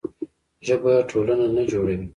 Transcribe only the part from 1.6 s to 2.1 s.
جوړوي.